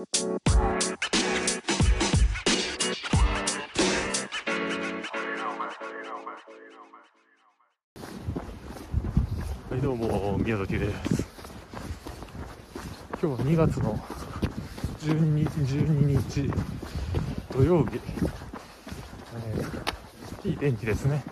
[0.00, 0.06] は
[9.76, 11.28] いどうも宮崎です。
[13.22, 13.94] 今日は2月の
[15.00, 16.50] 12日 ,12 日
[17.52, 18.00] 土曜日、
[19.36, 21.22] えーいい天気ですね。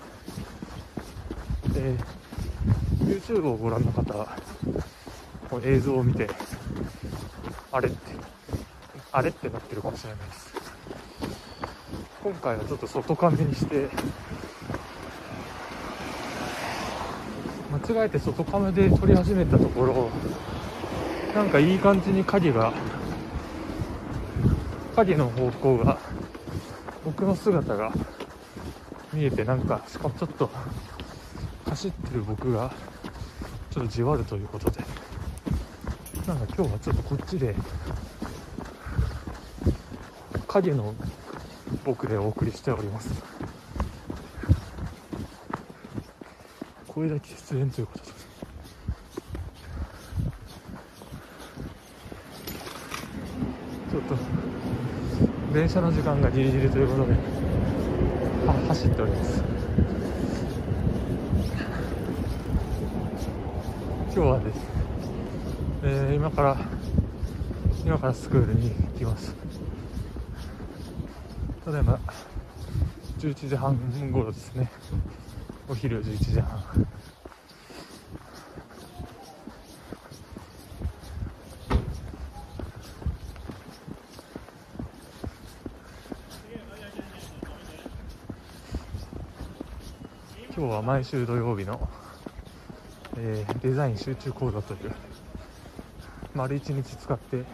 [1.73, 1.95] で
[3.03, 4.13] YouTube をご覧の方
[5.49, 6.29] この映像を見て
[7.73, 8.38] あれって
[9.11, 9.31] あれ？
[9.31, 10.11] ってなってるかもしれ？
[10.11, 10.55] ないです
[12.23, 13.89] 今回はちょっと外カメにして
[17.89, 20.11] 間違えて外カメで撮り始めたところ
[21.35, 22.73] なんかいい感じに影が
[24.97, 25.99] 影の方向が
[27.05, 27.93] 僕の姿が
[29.13, 30.51] 見えてなんかしかもちょっと
[31.67, 32.73] 走ってる僕が
[33.71, 34.81] ちょっとじわるということで
[36.27, 37.55] なんか今日はちょっとこっちで
[40.63, 40.93] 影の
[41.85, 43.11] 僕でお送りしております
[46.89, 48.11] 声だけ出演ということで
[53.91, 57.15] ちょっと電車の時間がギリギリということで
[58.69, 59.43] 走っております
[64.13, 64.63] 今日はですね、
[65.85, 66.57] えー今から
[67.85, 69.48] 今からスクールに行きます
[71.69, 72.01] ただいま
[73.19, 73.77] 11時半
[74.11, 74.71] 頃ですね。
[75.69, 76.87] お昼11時半。
[90.57, 91.87] 今日は毎週土曜日の、
[93.19, 94.95] えーデザイン集中講座という
[96.35, 97.45] 丸一日使って、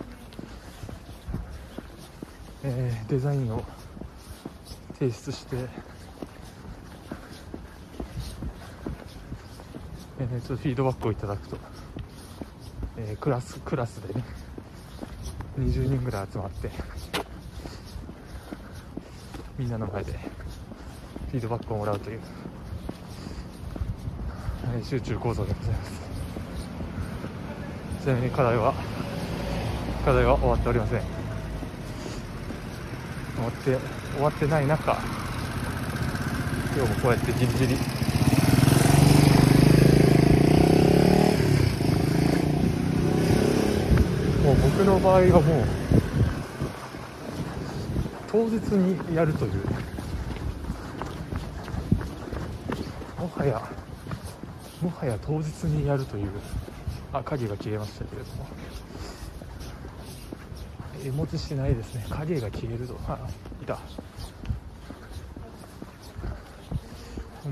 [2.63, 3.65] えーデザインを
[4.99, 5.57] 提出して、
[10.21, 11.57] えーちょっとフィードバックをいただくと、
[12.97, 14.25] えークラスクラスでね
[15.59, 16.71] 20人ぐらい集まって
[19.59, 22.21] みんなの前でフィードバックをもらうという、
[24.77, 26.05] えー集中講座でございます。
[28.03, 28.75] ちなみに課題は
[30.05, 31.01] 課題は終わっておりません。
[31.01, 31.09] 終
[33.45, 34.97] わって終わってない中
[36.77, 37.75] 今日もこうやってギリギリ。
[44.45, 45.65] もう僕の場合はもう
[48.31, 49.53] 当日にやるという。
[53.21, 53.63] もはや
[54.83, 56.29] もはや当日にやるという。
[57.13, 58.47] あ影が消えましたけれども。
[61.03, 62.07] 絵文字しないですね。
[62.11, 63.19] 影が消えるとあ
[63.63, 63.79] いた。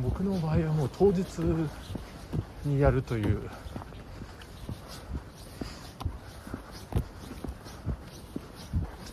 [0.02, 1.22] 僕の場合はもう当日
[2.64, 3.24] にやるという。
[3.24, 3.30] と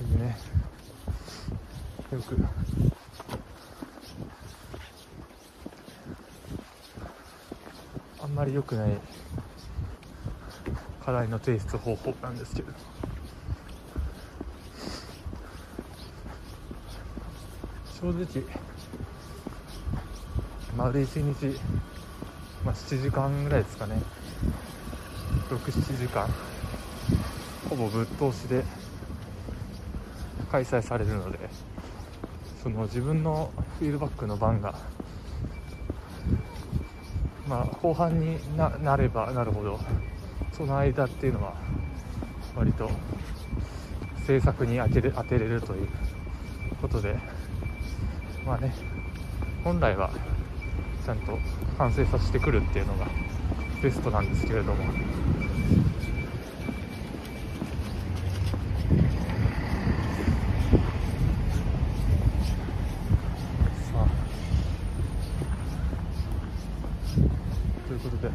[0.04, 0.38] いうね。
[2.12, 2.38] よく。
[8.22, 8.92] あんまり良くない。
[11.04, 12.99] 課題の提出方法なんですけれど。
[18.02, 18.44] 正直
[20.78, 21.60] 丸一日、
[22.64, 24.02] まあ、7時間ぐらいですかね。
[25.50, 26.30] 67時間。
[27.70, 28.64] ほぼぶっ通しで
[30.50, 31.38] 開催されるので
[32.64, 34.76] その自分のフィードバックの番が
[37.48, 39.80] まあ後半にななればなるほど
[40.54, 41.54] その間っていうのは
[42.56, 42.90] 割と
[44.26, 45.88] 制作に当てれ当てれるという
[46.82, 47.18] ことで
[48.50, 48.74] まあね
[49.64, 50.10] 本来は
[51.06, 51.38] ちゃんと
[51.78, 53.06] 完成させてくるっていうのが
[53.84, 54.84] ベストなんですけれども。
[67.88, 68.32] ということで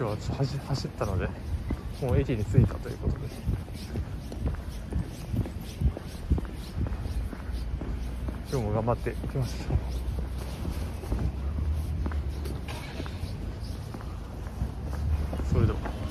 [0.00, 1.28] 今日は走走ったので
[2.02, 4.13] もう駅に着いたということで。
[8.54, 9.52] 今日も頑張ってきまし
[15.52, 16.03] それでは。